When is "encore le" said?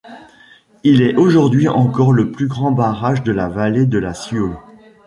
1.67-2.31